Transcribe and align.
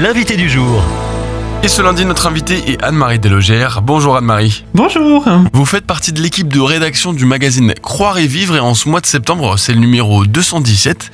l'invité 0.00 0.36
du 0.36 0.48
jour. 0.48 0.82
Et 1.64 1.68
ce 1.68 1.82
lundi, 1.82 2.04
notre 2.04 2.28
invitée 2.28 2.70
est 2.70 2.82
Anne-Marie 2.84 3.18
Delogère. 3.18 3.82
Bonjour 3.82 4.16
Anne-Marie. 4.16 4.64
Bonjour. 4.72 5.28
Vous 5.52 5.64
faites 5.64 5.86
partie 5.86 6.12
de 6.12 6.22
l'équipe 6.22 6.46
de 6.46 6.60
rédaction 6.60 7.12
du 7.12 7.24
magazine 7.24 7.74
Croire 7.82 8.18
et 8.18 8.28
Vivre 8.28 8.54
et 8.54 8.60
en 8.60 8.74
ce 8.74 8.88
mois 8.88 9.00
de 9.00 9.06
septembre, 9.06 9.58
c'est 9.58 9.72
le 9.72 9.80
numéro 9.80 10.24
217. 10.24 11.10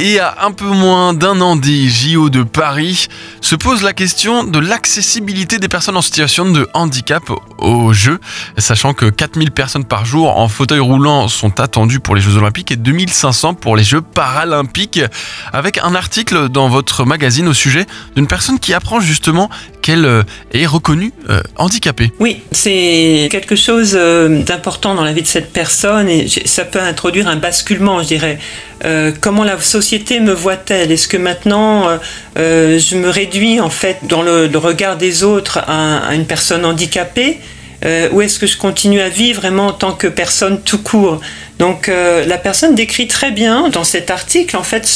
Et 0.00 0.20
à 0.20 0.44
un 0.44 0.52
peu 0.52 0.68
moins 0.68 1.12
d'un 1.12 1.40
an 1.40 1.56
des 1.56 1.88
JO 1.88 2.30
de 2.30 2.44
Paris, 2.44 3.08
se 3.40 3.56
pose 3.56 3.82
la 3.82 3.92
question 3.92 4.44
de 4.44 4.60
l'accessibilité 4.60 5.58
des 5.58 5.66
personnes 5.66 5.96
en 5.96 6.02
situation 6.02 6.48
de 6.48 6.68
handicap 6.72 7.24
aux 7.58 7.92
Jeux, 7.92 8.20
sachant 8.58 8.94
que 8.94 9.06
4000 9.06 9.50
personnes 9.50 9.84
par 9.84 10.04
jour 10.04 10.38
en 10.38 10.46
fauteuil 10.46 10.78
roulant 10.78 11.26
sont 11.26 11.58
attendues 11.58 11.98
pour 11.98 12.14
les 12.14 12.20
Jeux 12.20 12.36
Olympiques 12.36 12.70
et 12.70 12.76
2500 12.76 13.54
pour 13.54 13.74
les 13.74 13.82
Jeux 13.82 14.00
Paralympiques, 14.00 15.00
avec 15.52 15.78
un 15.78 15.96
article 15.96 16.48
dans 16.48 16.68
votre 16.68 17.04
magazine 17.04 17.48
au 17.48 17.54
sujet 17.54 17.84
d'une 18.14 18.28
personne 18.28 18.60
qui 18.60 18.74
apprend 18.74 19.00
justement 19.00 19.50
qu'elle 19.88 20.04
euh, 20.04 20.22
est 20.52 20.66
reconnue 20.66 21.12
euh, 21.30 21.40
handicapée. 21.56 22.12
Oui, 22.20 22.42
c'est 22.52 23.28
quelque 23.30 23.56
chose 23.56 23.96
euh, 23.98 24.42
d'important 24.42 24.94
dans 24.94 25.02
la 25.02 25.14
vie 25.14 25.22
de 25.22 25.26
cette 25.26 25.50
personne 25.50 26.10
et 26.10 26.26
ça 26.44 26.66
peut 26.66 26.78
introduire 26.80 27.26
un 27.26 27.36
basculement, 27.36 28.02
je 28.02 28.08
dirais. 28.08 28.38
comment 29.22 29.44
la 29.44 29.58
société 29.58 30.20
me 30.20 30.32
voit-elle? 30.32 30.92
Est-ce 30.92 31.08
que 31.08 31.16
maintenant 31.16 31.98
je 32.36 32.96
me 32.96 33.08
réduis 33.08 33.60
en 33.60 33.70
fait 33.70 33.98
dans 34.02 34.22
le, 34.22 34.58
regard 34.58 34.96
des 34.96 35.24
autres 35.24 35.58
à 35.66 36.14
une 36.14 36.26
personne 36.26 36.64
handicapée 36.64 37.38
ou 38.12 38.20
est-ce 38.20 38.38
que 38.38 38.46
je 38.46 38.56
continue 38.56 39.00
à 39.00 39.08
vivre 39.08 39.40
vraiment 39.40 39.68
en 39.68 39.72
tant 39.72 39.92
que 39.92 40.06
personne 40.06 40.60
tout 40.62 40.82
court? 40.82 41.20
Donc 41.58 41.88
euh, 41.88 42.24
la 42.24 42.38
personne 42.38 42.74
décrit 42.74 43.08
très 43.08 43.30
bien 43.30 43.68
dans 43.68 43.84
cet 43.84 44.10
article 44.10 44.56
en 44.56 44.62
fait 44.62 44.86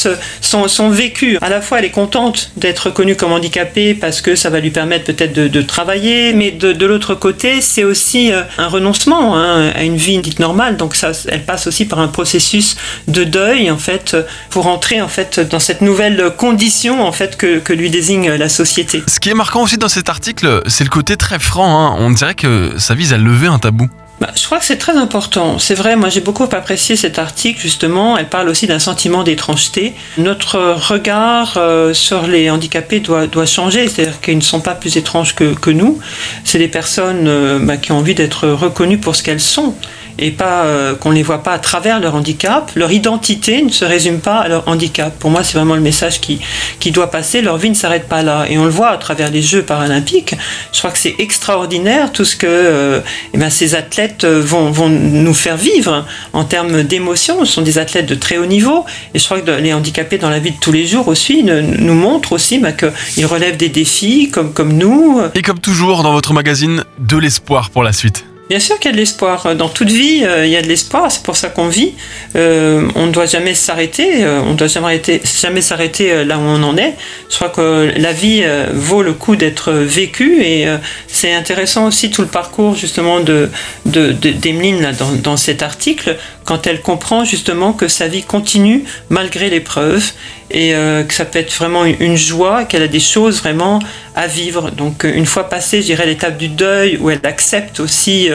son, 0.41 0.67
son, 0.67 0.89
vécu. 0.89 1.37
À 1.41 1.49
la 1.49 1.61
fois 1.61 1.79
elle 1.79 1.85
est 1.85 1.91
contente 1.91 2.51
d'être 2.57 2.87
reconnue 2.87 3.15
comme 3.15 3.31
handicapée 3.31 3.93
parce 3.93 4.21
que 4.21 4.35
ça 4.35 4.49
va 4.49 4.59
lui 4.59 4.71
permettre 4.71 5.05
peut-être 5.05 5.33
de, 5.33 5.47
de, 5.47 5.61
travailler, 5.61 6.33
mais 6.33 6.51
de, 6.51 6.71
de 6.71 6.85
l'autre 6.85 7.15
côté 7.15 7.61
c'est 7.61 7.83
aussi 7.83 8.31
euh, 8.31 8.43
un 8.57 8.67
renoncement 8.67 9.35
hein, 9.35 9.71
à 9.75 9.83
une 9.83 9.97
vie 9.97 10.17
dite 10.19 10.39
normale. 10.39 10.77
Donc 10.77 10.95
ça, 10.95 11.11
elle 11.27 11.43
passe 11.43 11.67
aussi 11.67 11.85
par 11.85 11.99
un 11.99 12.07
processus 12.07 12.77
de 13.07 13.23
deuil 13.23 13.69
en 13.69 13.77
fait 13.77 14.15
pour 14.49 14.67
entrer 14.67 15.01
en 15.01 15.07
fait 15.07 15.39
dans 15.39 15.59
cette 15.59 15.81
nouvelle 15.81 16.31
condition 16.37 17.05
en 17.05 17.11
fait 17.11 17.35
que, 17.37 17.59
que 17.59 17.73
lui 17.73 17.89
désigne 17.89 18.31
la 18.31 18.49
société. 18.49 19.03
Ce 19.07 19.19
qui 19.19 19.29
est 19.29 19.33
marquant 19.33 19.63
aussi 19.63 19.77
dans 19.77 19.89
cet 19.89 20.09
article, 20.09 20.61
c'est 20.67 20.83
le 20.83 20.89
côté 20.89 21.17
très 21.17 21.39
franc. 21.39 21.87
Hein. 21.87 21.95
On 21.99 22.11
dirait 22.11 22.35
que 22.35 22.73
ça 22.77 22.95
vise 22.95 23.13
à 23.13 23.17
lever 23.17 23.47
un 23.47 23.59
tabou. 23.59 23.89
Bah, 24.19 24.29
je 24.35 24.45
crois 24.45 24.59
que 24.59 24.65
c'est 24.65 24.77
très 24.77 24.95
important. 24.95 25.57
C'est 25.59 25.73
vrai, 25.73 25.95
moi 25.95 26.09
j'ai 26.09 26.21
beaucoup 26.21 26.43
apprécié 26.43 26.95
cet 26.95 27.17
article 27.19 27.59
justement. 27.59 28.17
Elle 28.17 28.29
parle 28.29 28.47
aussi 28.47 28.67
d'un 28.67 28.79
sentiment 28.79 29.23
d'étrangeté. 29.23 29.93
Notre 30.17 30.59
regard 30.59 31.55
euh, 31.57 31.93
sur 31.93 32.27
les 32.27 32.49
handicapés 32.49 32.99
doit, 32.99 33.27
doit 33.27 33.45
changer, 33.45 33.87
c'est-à-dire 33.87 34.21
qu'ils 34.21 34.37
ne 34.37 34.41
sont 34.41 34.61
pas 34.61 34.75
plus 34.75 34.97
étranges 34.97 35.33
que, 35.35 35.71
nous. 35.71 35.99
C'est 36.43 36.59
des 36.59 36.67
personnes 36.67 37.27
euh, 37.27 37.59
bah, 37.59 37.77
qui 37.77 37.91
ont 37.91 37.97
envie 37.97 38.15
d'être 38.15 38.47
reconnues 38.47 38.99
pour 38.99 39.15
ce 39.15 39.23
qu'elles 39.23 39.41
sont 39.41 39.75
et 40.19 40.31
pas 40.31 40.63
euh, 40.63 40.95
qu'on 40.95 41.09
ne 41.09 41.15
les 41.15 41.23
voit 41.23 41.43
pas 41.43 41.53
à 41.53 41.59
travers 41.59 41.99
leur 41.99 42.15
handicap. 42.15 42.71
Leur 42.75 42.91
identité 42.91 43.61
ne 43.61 43.69
se 43.69 43.85
résume 43.85 44.19
pas 44.19 44.37
à 44.37 44.47
leur 44.47 44.67
handicap. 44.67 45.17
Pour 45.19 45.31
moi, 45.31 45.43
c'est 45.43 45.57
vraiment 45.57 45.75
le 45.75 45.81
message 45.81 46.21
qui, 46.21 46.39
qui 46.79 46.91
doit 46.91 47.09
passer. 47.09 47.41
Leur 47.41 47.57
vie 47.57 47.69
ne 47.69 47.75
s'arrête 47.75 48.07
pas 48.07 48.21
là. 48.21 48.45
Et 48.49 48.57
on 48.57 48.65
le 48.65 48.69
voit 48.69 48.89
à 48.89 48.97
travers 48.97 49.31
les 49.31 49.41
Jeux 49.41 49.63
paralympiques. 49.63 50.35
Je 50.71 50.79
crois 50.79 50.91
que 50.91 50.97
c'est 50.97 51.15
extraordinaire 51.19 52.11
tout 52.11 52.25
ce 52.25 52.35
que 52.35 52.47
euh, 52.47 52.99
eh 53.33 53.37
ben, 53.37 53.49
ces 53.49 53.75
athlètes 53.75 54.23
euh, 54.23 54.41
vont, 54.41 54.71
vont 54.71 54.89
nous 54.89 55.33
faire 55.33 55.57
vivre 55.57 56.05
en 56.33 56.43
termes 56.43 56.83
d'émotion. 56.83 57.43
Ce 57.45 57.53
sont 57.53 57.61
des 57.61 57.77
athlètes 57.77 58.05
de 58.05 58.15
très 58.15 58.37
haut 58.37 58.45
niveau. 58.45 58.85
Et 59.13 59.19
je 59.19 59.25
crois 59.25 59.41
que 59.41 59.51
les 59.51 59.73
handicapés 59.73 60.17
dans 60.17 60.29
la 60.29 60.39
vie 60.39 60.51
de 60.51 60.59
tous 60.59 60.71
les 60.71 60.85
jours 60.85 61.07
aussi 61.07 61.43
nous 61.43 61.93
montrent 61.93 62.33
aussi 62.33 62.59
bah, 62.59 62.71
qu'ils 62.71 63.25
relèvent 63.25 63.57
des 63.57 63.69
défis 63.69 64.29
comme, 64.29 64.53
comme 64.53 64.73
nous. 64.73 65.21
Et 65.35 65.41
comme 65.41 65.59
toujours 65.59 66.03
dans 66.03 66.11
votre 66.11 66.33
magazine, 66.33 66.83
de 66.99 67.17
l'espoir 67.17 67.69
pour 67.69 67.83
la 67.83 67.93
suite. 67.93 68.25
Bien 68.49 68.59
sûr 68.59 68.77
qu'il 68.77 68.89
y 68.89 68.89
a 68.89 68.91
de 68.91 68.97
l'espoir. 68.97 69.55
Dans 69.55 69.69
toute 69.69 69.89
vie, 69.89 70.23
euh, 70.25 70.45
il 70.45 70.51
y 70.51 70.57
a 70.57 70.61
de 70.61 70.67
l'espoir. 70.67 71.09
C'est 71.09 71.23
pour 71.23 71.37
ça 71.37 71.47
qu'on 71.47 71.69
vit. 71.69 71.93
Euh, 72.35 72.89
on 72.95 73.05
ne 73.05 73.11
doit 73.11 73.25
jamais 73.25 73.53
s'arrêter. 73.53 74.25
Euh, 74.25 74.41
on 74.41 74.51
ne 74.51 74.57
doit 74.57 74.67
jamais, 74.67 75.61
s'arrêter 75.61 76.25
là 76.25 76.37
où 76.37 76.41
on 76.41 76.61
en 76.61 76.75
est. 76.75 76.93
Je 77.29 77.35
crois 77.35 77.49
que 77.49 77.93
la 77.95 78.11
vie 78.11 78.43
vaut 78.73 79.01
le 79.01 79.13
coup 79.13 79.37
d'être 79.37 79.71
vécue. 79.71 80.43
Et 80.43 80.67
c'est 81.07 81.33
intéressant 81.33 81.87
aussi 81.87 82.11
tout 82.11 82.21
le 82.21 82.27
parcours 82.27 82.75
justement 82.75 83.21
de, 83.21 83.49
dans, 83.85 85.37
cet 85.37 85.63
article, 85.63 86.17
quand 86.43 86.67
elle 86.67 86.81
comprend 86.81 87.23
justement 87.23 87.71
que 87.71 87.87
sa 87.87 88.07
vie 88.07 88.23
continue 88.23 88.83
malgré 89.09 89.49
l'épreuve 89.49 90.03
et 90.51 90.71
que 90.71 91.13
ça 91.13 91.25
peut 91.25 91.39
être 91.39 91.53
vraiment 91.53 91.85
une 91.85 92.17
joie, 92.17 92.65
qu'elle 92.65 92.83
a 92.83 92.87
des 92.87 92.99
choses 92.99 93.39
vraiment 93.39 93.79
à 94.15 94.27
vivre. 94.27 94.71
Donc 94.71 95.03
une 95.03 95.25
fois 95.25 95.49
passée, 95.49 95.81
je 95.81 95.87
dirais, 95.87 96.05
l'étape 96.05 96.37
du 96.37 96.49
deuil, 96.49 96.97
où 96.97 97.09
elle 97.09 97.21
accepte 97.23 97.79
aussi 97.79 98.29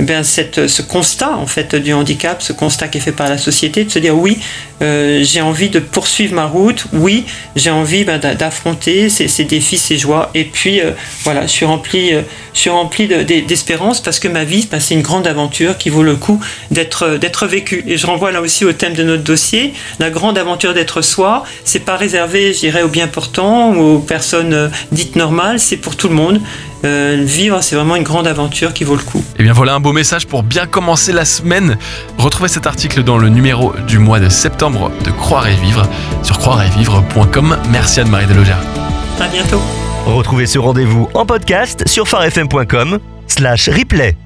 ben, 0.00 0.22
cette, 0.24 0.66
ce 0.68 0.82
constat 0.82 1.36
en 1.36 1.46
fait 1.46 1.74
du 1.74 1.92
handicap, 1.92 2.42
ce 2.42 2.52
constat 2.52 2.88
qui 2.88 2.98
est 2.98 3.00
fait 3.00 3.12
par 3.12 3.28
la 3.28 3.38
société, 3.38 3.84
de 3.84 3.90
se 3.90 3.98
dire 3.98 4.16
oui, 4.16 4.38
euh, 4.82 5.20
j'ai 5.22 5.40
envie 5.40 5.68
de 5.68 5.78
poursuivre 5.78 6.34
ma 6.34 6.46
route, 6.46 6.86
oui, 6.92 7.24
j'ai 7.54 7.70
envie 7.70 8.04
ben, 8.04 8.18
d'affronter 8.18 9.10
ces, 9.10 9.44
défis, 9.44 9.76
ces 9.76 9.98
joies, 9.98 10.30
et 10.34 10.44
puis 10.44 10.80
euh, 10.80 10.92
voilà, 11.24 11.42
je 11.42 11.52
suis 11.52 11.66
rempli, 11.66 12.14
euh, 12.14 12.22
je 12.54 12.60
suis 12.60 12.70
d'espérance 13.46 14.00
parce 14.00 14.18
que 14.18 14.28
ma 14.28 14.44
vie, 14.44 14.66
ben, 14.70 14.80
c'est 14.80 14.94
une 14.94 15.02
grande 15.02 15.26
aventure 15.26 15.76
qui 15.76 15.90
vaut 15.90 16.02
le 16.02 16.16
coup 16.16 16.40
d'être 16.70 17.46
vécue. 17.46 17.84
Et 17.86 17.98
je 17.98 18.06
renvoie 18.06 18.32
là 18.32 18.40
aussi 18.40 18.64
au 18.64 18.72
thème 18.72 18.94
de 18.94 19.02
notre 19.02 19.22
dossier, 19.22 19.74
la 19.98 20.10
grande 20.10 20.38
aventure 20.38 20.72
d'être 20.72 21.02
soi, 21.02 21.44
c'est 21.64 21.84
pas 21.84 21.96
réservé, 21.96 22.52
je 22.54 22.70
aux 22.80 22.88
bien 22.88 23.08
portants 23.08 23.74
ou 23.74 23.96
aux 23.96 23.98
personnes 23.98 24.70
dites 24.92 25.16
normales, 25.16 25.60
c'est 25.60 25.76
pour 25.76 25.96
tout 25.96 26.08
le 26.08 26.14
monde. 26.14 26.40
Vivre, 26.82 27.62
c'est 27.62 27.76
vraiment 27.76 27.96
une 27.96 28.02
grande 28.02 28.26
aventure 28.26 28.72
qui 28.72 28.84
vaut 28.84 28.96
le 28.96 29.02
coup. 29.02 29.18
Et 29.18 29.40
eh 29.40 29.42
bien 29.42 29.52
voilà 29.52 29.74
un 29.74 29.80
beau 29.80 29.92
message 29.92 30.26
pour 30.26 30.42
bien 30.42 30.66
commencer 30.66 31.12
la 31.12 31.24
semaine. 31.24 31.76
Retrouvez 32.18 32.48
cet 32.48 32.66
article 32.66 33.02
dans 33.02 33.18
le 33.18 33.28
numéro 33.28 33.72
du 33.86 33.98
mois 33.98 34.20
de 34.20 34.28
septembre 34.28 34.90
de 35.04 35.10
Croire 35.10 35.48
et 35.48 35.56
Vivre 35.56 35.88
sur 36.22 36.38
croireetvivre.com. 36.38 37.56
Merci 37.70 38.00
Anne-Marie 38.00 38.26
Delogère. 38.26 38.58
À 39.20 39.28
bientôt. 39.28 39.60
Retrouvez 40.06 40.46
ce 40.46 40.58
rendez-vous 40.58 41.08
en 41.14 41.26
podcast 41.26 41.86
sur 41.86 42.08
farfm.com 42.08 42.98
slash 43.26 43.68
replay. 43.68 44.16